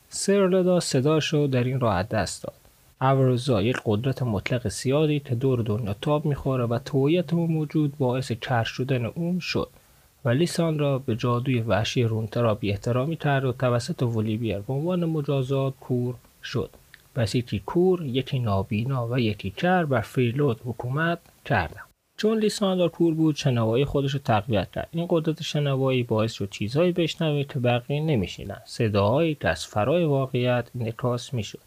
سرلدا 0.08 0.80
صداشو 0.80 1.46
در 1.46 1.64
این 1.64 1.80
راه 1.80 2.02
دست 2.02 2.42
داد. 2.42 2.54
اوروزا 3.00 3.62
یک 3.62 3.76
قدرت 3.84 4.22
مطلق 4.22 4.68
سیادی 4.68 5.20
که 5.20 5.34
دور 5.34 5.62
دنیا 5.62 5.94
تاب 6.00 6.24
می‌خوره 6.26 6.64
و 6.64 6.78
تویت 6.78 7.34
موجود 7.34 7.98
باعث 7.98 8.32
کر 8.32 8.64
شدن 8.64 9.04
اون 9.04 9.38
شد. 9.38 9.68
و 10.24 10.28
لیساندرا 10.28 10.98
به 10.98 11.16
جادوی 11.16 11.60
وحشی 11.60 12.02
رونترا 12.02 12.54
بی 12.54 12.70
احترامی 12.70 13.16
کرد 13.16 13.44
و 13.44 13.52
توسط 13.52 14.02
ولیبیر 14.02 14.58
به 14.58 14.72
عنوان 14.72 15.04
مجازات 15.04 15.74
کور 15.80 16.14
شد. 16.44 16.70
پس 17.14 17.34
یکی 17.34 17.62
کور 17.66 18.06
یکی 18.06 18.38
نابینا 18.38 19.08
و 19.08 19.18
یکی 19.18 19.50
کر 19.50 19.84
بر 19.84 20.00
فریلود 20.00 20.60
حکومت 20.64 21.18
کردند. 21.44 21.84
چون 22.16 22.38
لیساندر 22.38 22.88
کور 22.88 23.14
بود 23.14 23.36
شنوایی 23.36 23.84
خودش 23.84 24.12
رو 24.12 24.20
تقویت 24.24 24.70
کرد. 24.70 24.88
این 24.92 25.06
قدرت 25.10 25.42
شنوایی 25.42 26.02
باعث 26.02 26.32
شد 26.32 26.50
چیزهایی 26.50 26.92
بشنوه 26.92 27.44
که 27.44 27.58
بقیه 27.58 28.00
نمیشنیدن 28.00 28.60
صداهایی 28.64 29.34
که 29.34 29.48
از 29.48 29.66
فرای 29.66 30.04
واقعیت 30.04 30.70
انعکاس 30.74 31.34
می‌شد. 31.34 31.60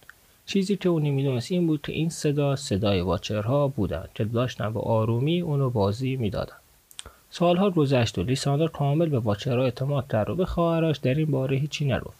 چیزی 0.46 0.78
که 0.78 0.90
او 0.90 1.00
نمی‌دونست 1.00 1.52
این 1.52 1.68
بود 1.68 1.82
که 1.82 1.92
این 1.92 2.10
صدا 2.10 2.56
صدای 2.56 3.02
واچرها 3.02 3.68
بودند 3.68 4.10
که 4.16 4.24
داشتن 4.24 4.74
به 4.74 4.80
آرومی 4.80 5.42
اونو 5.42 5.70
بازی 5.70 6.16
می‌دادن 6.16 6.56
سالها 7.29 7.69
گذشت 7.69 8.17
و 8.17 8.24
لیساندر 8.24 8.67
کامل 8.67 9.10
به 9.10 9.19
واچرها 9.19 9.63
اعتماد 9.63 10.07
کرد 10.12 10.29
و 10.29 10.36
به 10.36 10.46
خواهرش 10.46 10.98
در 10.98 11.13
این 11.13 11.31
باره 11.31 11.57
هیچی 11.57 11.86
نگفت. 11.86 12.19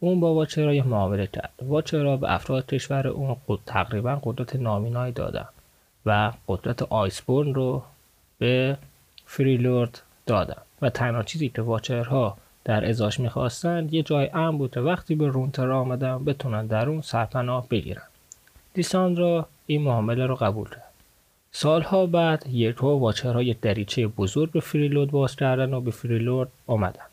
اون 0.00 0.20
با 0.20 0.34
واچرها 0.34 0.74
یه 0.74 0.82
معامله 0.82 1.26
کرد. 1.26 1.52
واچرها 1.62 2.16
به 2.16 2.34
افراد 2.34 2.66
کشور 2.66 3.08
اون 3.08 3.36
تقریبا 3.66 4.20
قدرت 4.24 4.56
نامینایی 4.56 5.12
دادن 5.12 5.48
و 6.06 6.32
قدرت 6.48 6.82
آیسبورن 6.82 7.54
رو 7.54 7.82
به 8.38 8.76
فریلورد 9.26 10.02
دادن. 10.26 10.62
و 10.82 10.90
تنها 10.90 11.22
چیزی 11.22 11.48
که 11.48 11.62
واچرها 11.62 12.36
در 12.64 12.88
ازاش 12.88 13.20
می‌خواستند 13.20 13.94
یه 13.94 14.02
جای 14.02 14.30
امن 14.34 14.58
بود 14.58 14.76
و 14.76 14.80
وقتی 14.80 15.14
به 15.14 15.28
رونترا 15.28 15.80
آمدن 15.80 16.24
بتونن 16.24 16.66
در 16.66 16.88
اون 16.88 17.00
سرپناه 17.00 17.68
بگیرن. 17.68 18.02
دیساندرا 18.74 19.46
این 19.66 19.82
معامله 19.82 20.26
رو 20.26 20.34
قبول 20.34 20.68
کرد. 20.68 20.89
سالها 21.52 22.06
بعد 22.06 22.46
یکو 22.50 22.86
واچرها 22.86 23.42
یک 23.42 23.60
دریچه 23.60 24.06
بزرگ 24.06 24.50
به 24.50 24.60
فریلورد 24.60 25.10
باز 25.10 25.36
کردن 25.36 25.74
و 25.74 25.80
به 25.80 25.90
فریلورد 25.90 26.48
آمدن. 26.66 27.04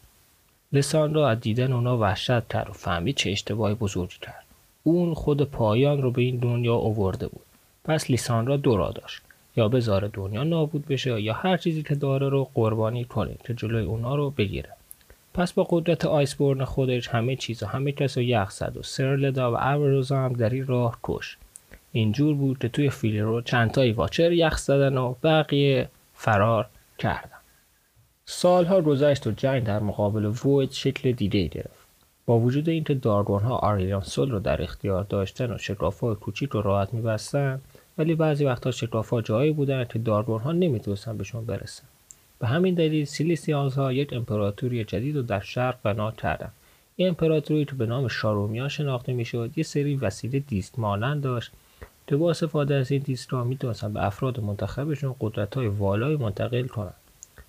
لساندرا 0.74 1.30
از 1.30 1.40
دیدن 1.40 1.74
اونا 1.74 1.98
وحشت 1.98 2.48
کرد 2.48 2.70
و 2.70 2.74
فهمید 2.74 3.16
چه 3.16 3.32
اشتباهی 3.32 3.76
بزرگی 3.76 4.18
کرد. 4.22 4.44
اون 4.84 5.14
خود 5.14 5.42
پایان 5.42 6.02
رو 6.02 6.12
به 6.12 6.22
این 6.22 6.38
دنیا 6.38 6.76
آورده 6.76 7.28
بود. 7.28 7.46
پس 7.84 8.10
لیساندرا 8.10 8.58
دو 8.58 8.78
را 8.78 8.92
داشت. 8.92 9.22
یا 9.58 9.70
بذاره 9.70 10.10
دنیا 10.14 10.44
نابود 10.44 10.86
بشه 10.86 11.22
یا 11.22 11.34
هر 11.34 11.58
چیزی 11.58 11.84
که 11.84 11.96
داره 11.96 12.30
رو 12.30 12.50
قربانی 12.54 13.06
کنه 13.06 13.36
که 13.44 13.54
جلوی 13.54 13.86
اونا 13.86 14.16
رو 14.16 14.30
بگیره. 14.30 14.70
پس 15.34 15.54
با 15.54 15.68
قدرت 15.70 16.06
آیسبورن 16.06 16.64
خودش 16.64 17.08
همه 17.08 17.36
چیز 17.36 17.64
و 17.64 17.66
همه 17.66 17.92
کس 17.92 18.18
رو 18.18 18.24
یخ 18.24 18.52
زد 18.52 18.78
و 18.78 18.84
سرلدا 18.84 19.52
و 19.52 19.56
ابروزا 19.60 20.18
هم 20.18 20.34
در 20.34 20.50
این 20.50 20.68
راه 20.68 21.00
کش. 21.04 21.38
اینجور 21.98 22.36
بود 22.36 22.60
که 22.60 22.70
توی 22.70 22.90
فیلی 22.90 23.20
رو 23.20 23.42
چندتایی 23.42 23.92
واچر 23.92 24.32
یخ 24.32 24.58
زدن 24.58 24.98
و 24.98 25.16
بقیه 25.24 25.90
فرار 26.14 26.70
کردن. 26.98 27.38
سالها 28.26 28.82
گذشت 28.82 29.28
و 29.28 29.32
جنگ 29.32 29.64
در 29.64 29.80
مقابل 29.80 30.26
ووید 30.26 30.72
شکل 30.72 31.12
دیگه 31.12 31.48
گرفت. 31.48 31.88
با 32.26 32.40
وجود 32.40 32.70
اینکه 32.70 32.94
دارگون 32.94 33.42
ها 33.42 33.56
آریلیان 33.58 34.02
سول 34.02 34.32
رو 34.32 34.40
در 34.40 34.62
اختیار 34.62 35.04
داشتن 35.04 35.52
و 35.52 35.58
شکاف 35.58 36.00
های 36.00 36.16
کوچیک 36.16 36.50
رو 36.50 36.62
راحت 36.62 36.94
میبستن 36.94 37.62
ولی 37.98 38.16
بعضی 38.16 38.46
وقتا 38.46 38.72
شکاف 38.72 39.10
ها 39.10 39.22
جایی 39.22 39.52
بودن 39.52 39.86
که 39.86 40.00
دارگون 40.00 40.42
ها 40.42 40.52
نمی‌تونستن 40.52 41.18
بهشون 41.18 41.46
برسن. 41.46 41.84
به 42.40 42.48
همین 42.48 42.76
دلیل 42.76 43.06
سیلیسیانز 43.06 43.74
ها 43.74 43.94
یک 43.94 44.14
امپراتوری 44.14 44.84
جدید 44.84 45.16
رو 45.16 45.22
در 45.22 45.40
شرق 45.40 45.78
بنا 45.84 46.12
کردند 46.12 46.54
این 46.96 47.08
امپراتوری 47.08 47.66
که 47.66 47.76
به 47.76 47.86
نام 47.86 48.08
شارومیان 48.08 48.70
شناخته 48.70 49.14
می‌شد 49.14 49.52
یه 49.56 49.64
سری 49.64 49.96
وسیله 49.96 50.40
دیست 50.40 50.80
مانند 50.80 51.22
داشت 51.24 51.52
که 52.08 52.16
با 52.16 52.30
استفاده 52.30 52.76
از 52.76 52.92
این 52.92 53.02
دیست 53.02 53.30
ها 53.30 53.44
می‌تونستن 53.44 53.94
به 53.94 54.06
افراد 54.06 54.40
منتخبشون 54.40 55.16
قدرت 55.20 55.56
های 55.56 55.68
والایی 55.68 56.18
منتقل 56.18 56.68
کنند 56.68 56.94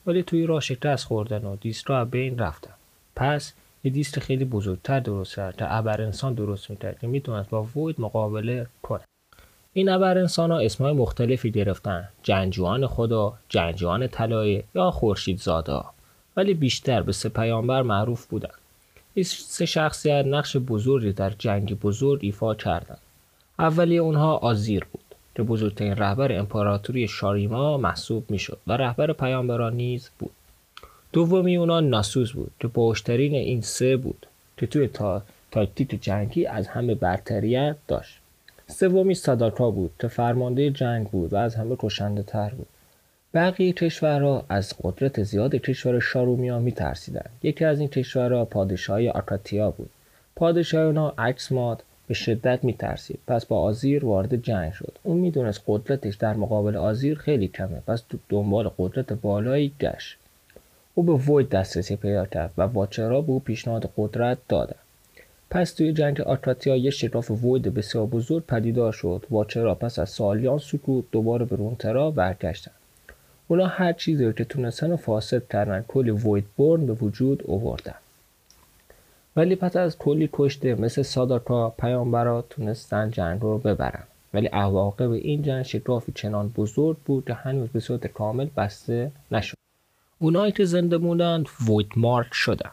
ولی 0.07 0.23
توی 0.23 0.47
راه 0.47 0.61
شکست 0.61 1.05
خوردن 1.05 1.45
و 1.45 1.57
دیست 1.57 1.91
را 1.91 2.05
بین 2.05 2.39
رفتن. 2.39 2.71
پس 3.17 3.53
یه 3.85 3.91
دیست 3.91 4.19
خیلی 4.19 4.45
بزرگتر 4.45 5.01
درست 5.01 5.37
کرد 5.37 5.57
که 5.57 5.75
ابر 5.75 6.03
انسان 6.03 6.35
درست 6.35 6.71
می‌کرد 6.71 6.99
که 6.99 7.07
می‌تونست 7.07 7.51
با 7.51 7.63
وید 7.77 8.01
مقابله 8.01 8.67
کنه. 8.83 9.01
این 9.73 9.89
ابر 9.89 10.19
انسان 10.19 10.51
ها 10.51 10.59
اسمای 10.59 10.93
مختلفی 10.93 11.51
گرفتن. 11.51 12.09
جنجوان 12.23 12.87
خدا 12.87 13.35
جنجوان 13.49 14.07
طلایی 14.07 14.65
یا 14.75 14.91
خورشید 14.91 15.39
زاده 15.39 15.81
ولی 16.37 16.55
بیشتر 16.55 17.03
به 17.03 17.13
سه 17.13 17.29
پیامبر 17.29 17.83
معروف 17.83 18.27
بودن. 18.27 18.55
این 19.15 19.25
سه 19.25 19.67
شخصیت 19.67 20.27
نقش 20.27 20.57
بزرگی 20.57 21.13
در 21.13 21.31
جنگ 21.31 21.81
بزرگ 21.81 22.21
ایفا 22.23 22.55
کردند 22.55 22.99
اولی 23.59 23.99
اونها 23.99 24.37
آزیر 24.37 24.85
بود 24.93 25.05
که 25.35 25.43
بزرگترین 25.43 25.97
رهبر 25.97 26.33
امپراتوری 26.33 27.09
شاریما 27.09 27.77
محسوب 27.77 28.31
می‌شد 28.31 28.59
و 28.67 28.73
رهبر 28.73 29.13
پیامبران 29.13 29.77
نیز 29.77 30.11
بود. 30.19 30.31
دومی 31.13 31.57
اونا 31.57 31.81
ناسوز 31.81 32.33
بود 32.33 32.51
که 32.61 32.69
باوشترین 32.69 33.35
این 33.35 33.61
سه 33.61 33.97
بود 33.97 34.27
که 34.57 34.67
توی 34.67 34.89
تا 34.89 35.23
تاکتیک 35.51 36.03
جنگی 36.03 36.47
از 36.47 36.69
همه 36.69 36.95
برتریت 36.95 37.77
داشت. 37.89 38.19
سومی 38.67 39.15
صداکا 39.15 39.71
بود 39.71 39.91
که 40.01 40.09
فرمانده 40.09 40.71
جنگ 40.71 41.09
بود 41.09 41.33
و 41.33 41.37
از 41.37 41.55
همه 41.55 41.77
کشنده 41.79 42.23
تر 42.23 42.49
بود. 42.49 42.67
بقیه 43.35 43.73
کشورها 43.73 44.45
از 44.49 44.75
قدرت 44.83 45.23
زیاد 45.23 45.55
کشور 45.55 46.01
شارومیا 46.01 46.59
می 46.59 46.73
ترسیدن. 46.73 47.31
یکی 47.43 47.65
از 47.65 47.81
این 47.81 47.89
کشورها 47.89 48.45
پادشاهی 48.45 49.09
آکاتیا 49.09 49.71
بود. 49.71 49.91
پادشاه 50.37 50.85
اونا 50.85 51.15
اکسماد 51.19 51.83
به 52.09 52.15
شدت 52.15 52.65
میترسید. 52.65 53.19
پس 53.27 53.47
با 53.47 53.61
آزیر 53.61 54.05
وارد 54.05 54.43
جنگ 54.43 54.73
شد. 54.73 54.99
اون 55.03 55.17
می‌دونست 55.17 55.63
قدرتش 55.67 56.17
در 56.17 56.35
مقابل 56.35 56.77
آزیر 56.77 57.19
خیلی 57.19 57.49
کمه. 57.49 57.83
پس 57.87 58.03
دنبال 58.29 58.71
قدرت 58.79 59.13
بالایی 59.13 59.73
گشت 59.81 60.17
او 60.95 61.03
به 61.03 61.13
وید 61.13 61.49
دسترسی 61.49 61.97
پیدا 61.97 62.27
کرد 62.27 62.53
و 62.59 62.63
واچرا 62.63 63.21
به 63.21 63.33
او 63.33 63.41
پیشنهاد 63.41 63.93
قدرت 63.97 64.39
دادن 64.49 64.77
پس 65.51 65.73
توی 65.73 65.93
جنگ 65.93 66.21
آکراتیا 66.21 66.77
یه 66.77 66.91
شکاف 66.91 67.31
وید 67.31 67.63
بسیار 67.63 68.07
بزرگ 68.07 68.47
پدیدار 68.47 68.93
شد. 68.93 69.27
واچرا 69.31 69.75
پس 69.75 69.99
از 69.99 70.11
سالیان 70.11 70.59
سکوت 70.59 71.05
دوباره 71.13 71.45
به 71.45 71.57
رونترا 71.57 72.11
برگشتن. 72.11 72.71
اونا 73.49 73.67
هر 73.67 73.93
چیزی 73.93 74.33
که 74.33 74.45
تونستن 74.45 74.93
و 74.93 74.97
فاسد 74.97 75.49
کردن 75.49 75.85
کلی 75.89 76.11
وید 76.11 76.45
بورن 76.57 76.87
به 76.87 76.93
وجود 76.93 77.51
آوردن. 77.51 77.95
ولی 79.39 79.57
پس 79.57 79.77
از 79.77 79.99
کلی 79.99 80.29
کشته 80.33 80.75
مثل 80.75 81.03
ساداکا 81.03 81.71
پیامبرا 81.71 82.45
تونستن 82.51 83.11
جنگ 83.11 83.41
رو 83.41 83.59
ببرن. 83.59 84.03
ولی 84.35 84.47
عواقب 84.47 85.11
این 85.11 85.43
جنگ 85.43 85.63
شکافی 85.63 86.13
چنان 86.13 86.49
بزرگ 86.49 86.97
بود 86.97 87.25
که 87.25 87.35
هنوز 87.35 87.69
به 87.69 87.81
صورت 87.81 88.07
کامل 88.07 88.49
بسته 88.57 89.13
نشد. 89.31 89.55
اونایی 90.19 90.53
که 90.53 90.65
زنده 90.65 90.99
موندن 90.99 91.45
مارک 91.97 92.29
شدن. 92.33 92.71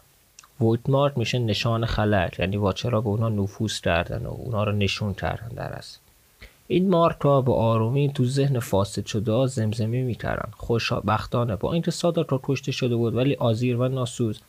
مارک 0.87 1.17
میشه 1.17 1.39
نشان 1.39 1.85
خلل 1.85 2.29
یعنی 2.39 2.57
واچرا 2.57 3.01
به 3.01 3.07
اونا 3.07 3.29
نفوذ 3.29 3.79
کردن 3.79 4.25
و 4.25 4.29
اونا 4.29 4.63
رو 4.63 4.71
نشون 4.71 5.13
کردن 5.13 5.47
در 5.47 5.73
است 5.73 6.01
این 6.67 6.89
مارک 6.89 7.21
ها 7.21 7.41
به 7.41 7.53
آرومی 7.53 8.11
تو 8.13 8.25
ذهن 8.25 8.59
فاسد 8.59 9.05
شده 9.05 9.47
زمزمی 9.47 10.01
می‌کردن. 10.01 10.49
خوشبختانه 10.57 11.55
با 11.55 11.73
اینکه 11.73 11.91
ساداکا 11.91 12.39
کشته 12.43 12.71
شده 12.71 12.95
بود 12.95 13.15
ولی 13.15 13.35
آزیر 13.35 13.77
و 13.77 13.87
ناسوز 13.87 14.39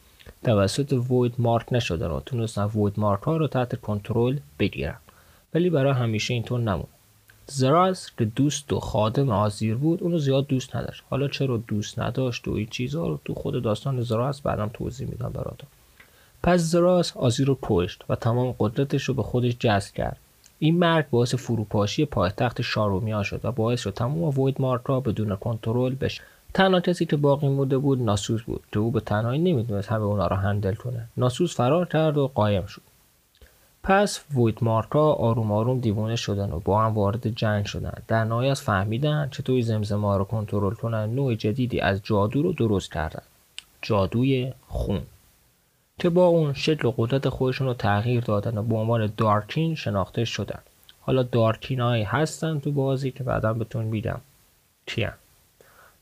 توسط 0.45 0.93
وید 1.11 1.35
مارک 1.39 1.67
نشدن. 1.73 2.07
و 2.07 2.21
تونستن 2.21 2.65
وید 2.65 2.93
مارک 2.97 3.23
ها 3.23 3.37
رو 3.37 3.47
تحت 3.49 3.81
کنترل 3.81 4.39
بگیرن. 4.59 4.97
ولی 5.55 5.71
برای 5.71 5.93
همیشه 5.93 6.35
اینطور 6.35 6.61
نمون. 6.61 6.87
زراز 7.47 8.11
که 8.19 8.25
دوست 8.25 8.73
و 8.73 8.81
خادم 8.81 9.31
آزیر 9.31 9.75
بود. 9.75 10.03
اونو 10.03 10.19
زیاد 10.19 10.47
دوست 10.47 10.77
نداشت. 10.77 11.03
حالا 11.11 11.29
چرا 11.29 11.57
دوست 11.57 11.99
نداشت 11.99 12.49
و 12.49 12.53
این 12.53 12.67
چیزها 12.71 13.09
رو 13.09 13.21
تو 13.25 13.35
خود 13.35 13.63
داستان 13.63 14.03
زراز 14.03 14.41
بعدم 14.41 14.71
توضیح 14.75 15.09
میدم 15.09 15.29
براتون. 15.29 15.69
پس 16.43 16.61
زراز 16.61 17.13
آزیر 17.15 17.47
رو 17.47 17.59
کشت 17.63 18.05
و 18.09 18.17
تمام 18.17 18.55
قدرتش 18.59 19.05
رو 19.05 19.15
به 19.15 19.23
خودش 19.23 19.57
جذب 19.59 19.95
کرد. 19.95 20.17
این 20.59 20.79
مرگ 20.79 21.11
باعث 21.11 21.35
فروپاشی 21.35 22.05
پایتخت 22.05 22.63
شارومیا 22.63 23.23
شد 23.23 23.41
و 23.45 23.53
باعث 23.53 23.81
شد 23.81 23.95
تمام 23.95 24.41
وید 24.41 24.61
مارک 24.61 24.81
را 24.87 25.01
بدون 25.01 25.37
کنترل 25.37 25.95
بشه. 25.95 26.23
تنها 26.57 26.81
کسی 26.81 27.07
که 27.07 27.17
باقی 27.17 27.49
مونده 27.49 27.79
بود 27.79 28.03
ناسوس 28.03 28.43
بود 28.43 28.63
که 28.73 28.79
او 28.79 28.91
به 28.91 29.01
تنهایی 29.01 29.41
نمی‌دونست 29.41 29.89
همه 29.89 30.03
اونا 30.03 30.27
را 30.27 30.37
هندل 30.37 30.75
کنه. 30.75 31.09
ناسوس 31.17 31.57
فرار 31.57 31.87
کرد 31.87 32.19
و 32.19 32.29
قایم 32.35 32.67
شد. 32.67 32.83
پس 33.83 34.25
وید 34.35 34.59
مارکا 34.61 35.13
آروم 35.13 35.53
آروم 35.53 35.81
دیوانه 35.81 36.17
شدن 36.17 36.53
و 36.53 36.61
با 36.61 36.83
هم 36.83 36.95
وارد 36.95 37.29
جنگ 37.29 37.67
شدن. 37.67 37.93
در 38.09 38.25
نهایت 38.25 38.55
فهمیدن 38.55 39.29
چطوری 39.31 39.63
زمزمه 39.63 40.17
رو 40.17 40.25
کنترل 40.25 40.75
کنن 40.75 41.15
نوع 41.15 41.35
جدیدی 41.35 41.81
از 41.81 42.01
جادو 42.03 42.43
رو 42.43 42.53
درست 42.53 42.93
کردن. 42.93 43.23
جادوی 43.83 44.53
خون. 44.69 45.03
که 45.99 46.09
با 46.09 46.27
اون 46.27 46.53
شکل 46.53 46.89
و 46.89 46.95
قدرت 46.97 47.29
خودشون 47.29 47.67
رو 47.67 47.75
تغییر 47.75 48.25
دادن 48.25 48.59
و 48.59 48.63
به 48.63 48.77
عنوان 48.77 49.13
دارکین 49.17 49.75
شناخته 49.75 50.25
شدن. 50.25 50.61
حالا 51.01 51.23
دارکین 51.23 51.81
هستن 51.81 52.59
تو 52.59 52.73
بازی 52.73 53.11
که 53.11 53.25
بعدا 53.25 53.53
بهتون 53.53 53.85
میدم 53.85 54.21
کیان 54.87 55.13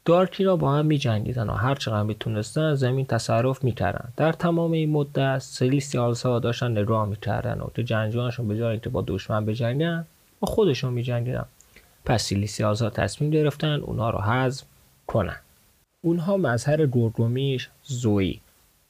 دارکین 0.05 0.45
ها 0.45 0.57
با 0.57 0.73
هم 0.73 0.87
می 0.87 0.99
جنگیدن 0.99 1.49
و 1.49 1.53
هر 1.53 1.75
چقدر 1.75 2.03
می‌تونستن 2.03 2.75
زمین 2.75 3.07
تصرف 3.07 3.65
می‌کردن. 3.65 4.13
در 4.17 4.33
تمام 4.33 4.73
این 4.73 4.91
مدت 4.91 5.39
Celestials 5.39 6.23
ها 6.23 6.39
داشتن 6.39 6.71
نگاه 6.71 7.09
می‌کردن 7.09 7.61
و 7.61 7.67
که 7.75 7.85
جنگجویانشون 7.85 8.49
به 8.49 8.59
جای 8.59 8.79
که 8.79 8.89
با 8.89 9.05
دشمن 9.07 9.47
بجنگن 9.47 10.07
با 10.41 10.47
خودشون 10.47 10.93
میجنگیدن. 10.93 11.45
پس 12.05 12.23
Celestials 12.23 12.83
ها 12.83 12.91
تصمیم 12.91 13.31
گرفتن 13.31 13.81
اونا 13.81 14.11
رو 14.11 14.19
حذف 14.19 14.65
کنن. 15.07 15.37
اونها 16.05 16.37
مظهر 16.37 16.77
دومیش 16.77 17.69
زویی 17.83 18.41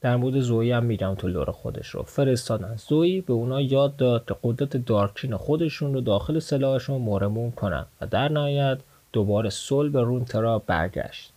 در 0.01 0.15
مورد 0.15 0.39
زویی 0.39 0.71
هم 0.71 0.85
میگم 0.85 1.15
تو 1.15 1.27
lore 1.27 1.51
خودش 1.51 1.87
رو. 1.87 2.03
فرستادن. 2.03 2.75
زویی 2.75 3.21
به 3.21 3.33
اونا 3.33 3.61
یاد 3.61 3.95
داد 3.95 4.25
که 4.27 4.35
قدرت 4.43 4.77
دارکین 4.77 5.37
خودشون 5.37 5.93
رو 5.93 6.01
داخل 6.01 6.39
سلاحشون 6.39 7.01
مهر 7.01 7.22
و 7.22 7.30
موم 7.30 7.51
کنن 7.51 7.85
و 8.01 8.07
در 8.07 8.29
نهایت 8.29 8.77
دوباره 9.15 9.49
سول 9.49 9.89
به 9.89 10.01
رونترا 10.01 10.59
برگشت. 10.59 11.31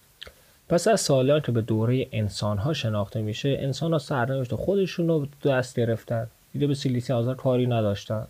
پس 0.69 0.89
از 0.89 1.01
سالیان 1.01 1.41
که 1.41 1.53
به 1.53 1.61
دوره 1.61 2.07
انسان 2.13 2.59
ها 2.59 2.73
شناخته 2.73 3.23
میشه 3.23 3.57
انسان 3.61 3.93
ها 3.93 3.99
سرنوشت 3.99 4.55
خودشون 4.55 5.09
رو 5.09 5.27
دست 5.45 5.77
گرفتن. 5.77 6.27
دیگه 6.53 6.67
به 6.67 6.75
سیلیسی 6.75 7.13
آزار 7.13 7.35
کاری 7.35 7.67
نداشتن. 7.67 8.27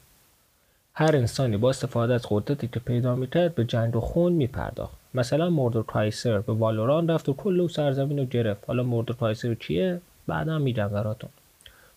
هر 0.95 1.17
انسانی 1.17 1.57
با 1.57 1.71
استفاده 1.71 2.15
از 2.15 2.27
قدرتی 2.31 2.69
که 2.69 2.81
پیدا 2.81 3.15
می‌کرد 3.15 3.55
به 3.55 3.65
جنگ 3.65 3.97
و 3.97 4.01
خون 4.01 4.33
میپرداخت. 4.33 4.97
مثلا 5.15 5.51
موردر 5.51 5.83
کایسر 5.83 6.39
به 6.39 6.53
والوران 6.53 7.09
رفت 7.09 7.29
و 7.29 7.33
کل 7.33 7.61
او 7.61 7.69
سرزمین 7.69 8.19
رو 8.19 8.25
گرفت. 8.25 8.65
حالا 8.67 8.83
موردر 8.83 9.15
کایسر 9.15 9.55
کیه 9.55 10.01
بعدا 10.27 10.59
میگم 10.59 10.89
براتون. 10.89 11.31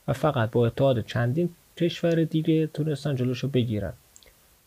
و 0.08 0.14
فقط 0.14 0.52
با 0.52 0.68
اتحاد 0.68 1.06
چندین 1.06 1.50
کشور 1.78 2.24
دیگه 2.24 2.68
تونستن 2.68 3.16
جلوشو 3.16 3.48
بگیرن. 3.48 3.94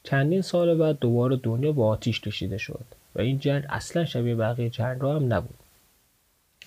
چندین 0.04 0.42
سال 0.42 0.74
بعد 0.74 0.98
دوباره 0.98 1.36
دنیا 1.36 1.72
با 1.72 1.88
آتیش 1.88 2.20
کشیده 2.20 2.58
شد 2.58 2.84
و 3.14 3.20
این 3.20 3.38
جنگ 3.38 3.64
اصلا 3.68 4.04
شبیه 4.04 4.34
بقیه 4.34 4.70
جنگ 4.70 5.00
ها 5.00 5.16
هم 5.16 5.32
نبود. 5.32 5.54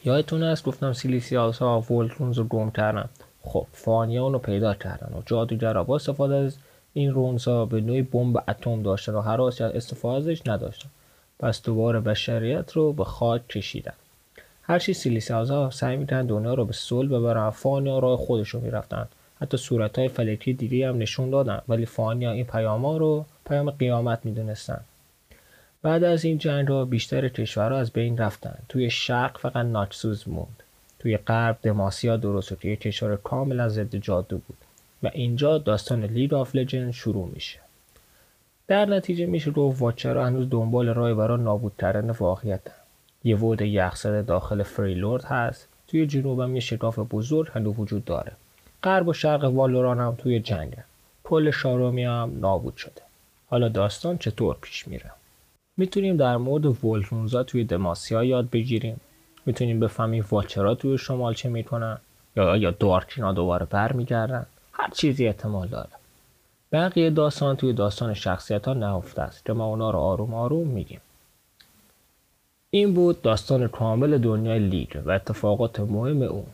یادتون 0.06 0.44
است 0.44 0.65
گفتم 0.65 0.94
سیلیسیاس 0.94 1.60
ها 1.60 1.82
ولتونز 1.82 2.38
رو 2.38 2.44
گم 2.44 2.72
کردن. 2.72 3.10
خب 3.41 3.67
فانیان 3.72 4.34
رو 4.34 4.39
پیدا 4.39 4.74
کردن 4.74 5.17
و 5.17 5.22
جادوگرا 5.25 5.84
با 5.84 5.96
استفاده 5.96 6.36
از 6.36 6.58
این 6.94 7.12
رونزا 7.12 7.65
به 7.65 7.82
نوعی 7.82 8.01
بمب 8.01 8.44
اتم 8.48 8.84
داشتن 8.84 9.13
و 9.13 9.22
حراسی 9.22 9.63
از 9.63 9.72
استفاده 9.72 10.17
ازش 10.17 10.48
نداشتن. 10.48 10.89
پس 11.39 11.63
دوباره 11.63 12.00
بشریت 12.00 12.72
رو 12.72 12.94
به 12.94 13.03
خاک 13.03 13.48
کشیدن. 13.48 13.94
هرچی 14.62 14.94
سیلیسیازها 14.94 15.70
سعی 15.70 15.98
می‌کردن 15.98 16.25
دنیا 16.25 16.53
رو 16.53 16.65
به 16.65 16.74
صلح 16.74 17.10
ببرن 17.10 17.50
فانیا 17.50 18.00
راه 18.00 18.17
خودشون 18.17 18.62
می‌رفتن. 18.62 19.08
حتی 19.41 19.58
صورت 19.58 20.00
های 20.00 20.08
فلکی 20.08 20.53
دیگه 20.53 20.89
هم 20.89 20.98
نشون 20.98 21.29
دادن 21.29 21.62
ولی 21.67 21.86
فانیا 21.86 22.32
این 22.32 22.46
پیام 22.46 22.86
ها 22.86 22.98
رو 22.98 23.25
پیام 23.46 23.70
قیامت 23.70 24.25
می‌دونستن. 24.25 24.79
بعد 25.82 26.03
از 26.03 26.25
این 26.25 26.38
جنگ 26.38 26.67
ها 26.67 26.86
بیشتر 26.86 27.27
کشورها 27.27 27.77
از 27.77 27.91
بین 27.91 28.17
رفتن. 28.17 28.58
توی 28.70 28.89
شرق 28.89 29.38
فقط 29.38 29.65
Noxus 29.65 30.29
موند. 30.29 30.63
توی 31.00 31.17
غرب 31.17 31.58
Demacia 31.62 32.17
درست 32.17 32.53
توی 32.53 32.75
کشور 32.75 33.15
کاملا 33.15 33.70
ضد 33.70 33.96
جادو 33.96 34.38
بود 34.38 34.58
و 35.03 35.12
اینجا 35.13 35.58
داستان 35.58 36.03
League 36.03 36.34
of 36.34 36.56
Legend 36.56 36.91
شروع 36.91 37.29
میشه. 37.34 37.60
در 38.67 38.86
نتیجه 38.86 39.25
میشه 39.25 39.51
گفت 39.51 39.82
Watcher 39.82 40.20
ها 40.20 40.25
هنوز 40.25 40.50
دنبال 40.50 40.88
راه 40.88 41.13
برای 41.13 41.44
نابود 41.44 41.74
کردن 41.79 42.10
واقعیتن 42.10 42.72
یه 43.24 43.38
Void 43.38 43.62
یخزده 43.62 44.22
داخل 44.22 44.63
Freljord 44.63 45.24
هست. 45.24 45.67
توی 45.88 46.08
جنوب 46.08 46.39
هم 46.39 46.56
یه 46.56 46.62
شکاف 46.62 47.00
بزرگ 47.00 47.48
هنوز 47.53 47.75
وجود 47.77 48.06
داره. 48.06 48.32
غرب 48.88 49.08
و 49.08 49.13
شرق 49.13 49.44
والوران 49.44 50.00
هم 50.00 50.15
توی 50.17 50.39
جنگن 50.39 50.84
کل 51.24 51.51
شارومی 51.51 52.03
هم 52.03 52.32
نابود 52.39 52.75
شده. 52.75 53.01
حالا 53.50 53.70
داستان 53.70 54.17
چطور 54.17 54.58
پیش 54.62 54.88
میره؟ 54.88 55.12
می‌تونیم 55.77 56.17
در 56.17 56.38
مورد 56.38 56.86
ولتونزا 56.86 57.44
توی 57.44 57.63
دماسیا 57.63 58.24
یاد 58.24 58.50
بگیریم. 58.50 59.00
می‌تونیم 59.46 59.79
بفهمیم 59.79 60.25
واچرا 60.32 60.75
توی 60.75 60.98
شمال 60.98 61.34
چه 61.34 61.50
می‌کنن 61.50 61.98
یا 62.36 62.58
یا 62.58 62.72
دارکینا 62.72 63.34
دوباره 63.34 63.65
برمیگردن. 63.65 64.46
هر 64.74 64.89
چیزی 64.89 65.27
احتمال 65.27 65.67
داره. 65.67 65.89
بقیه 66.72 67.10
داستان 67.10 67.56
توی 67.56 67.74
داستان 67.74 68.13
شخصیت 68.13 68.67
ها 68.67 68.74
نهفته 68.74 69.22
است. 69.22 69.46
که 69.46 69.53
ما 69.53 69.65
اونا 69.65 69.91
رو 69.91 70.00
آروم 70.00 70.34
آروم 70.34 70.67
میگیم. 70.67 71.01
این 72.70 72.94
بود 72.94 73.22
داستان 73.22 73.67
کامل 73.67 74.17
دنیای 74.17 74.60
لیگ 74.60 74.89
و 75.06 75.12
اتفاقات 75.12 75.79
مهم 75.79 76.22
اون. 76.22 76.46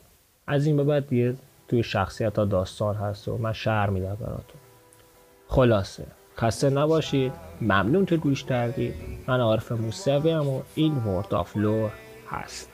از 0.48 0.66
این 0.66 0.78
به 0.78 0.84
بعد 0.84 1.08
دیگه 1.08 1.36
توی 1.67 1.84
شخصیت 1.84 2.39
ها 2.39 2.46
داستان 2.46 2.96
هست 2.96 3.27
و 3.27 3.38
من 3.38 3.53
شهر 3.53 3.89
میدم 3.89 4.15
براتون 4.15 4.62
خلاصه 5.48 6.05
خسته 6.38 6.70
نباشید 6.70 7.34
ممنون 7.62 8.05
که 8.05 8.17
گوش 8.17 8.43
کردید 8.43 8.95
من 9.28 9.39
عارف 9.39 9.71
موسوی 9.71 10.32
هم 10.32 10.47
و 10.47 10.62
این 10.76 10.95
ورد 10.95 11.34
آف 11.34 11.58
لور 11.58 11.91
هست 12.30 12.69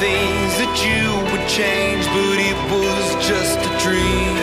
things 0.00 0.52
that 0.62 0.74
you 0.86 1.10
would 1.30 1.48
change, 1.48 2.04
but 2.14 2.38
it 2.50 2.58
was 2.70 3.26
just 3.26 3.58
a 3.58 3.72
dream. 3.82 4.37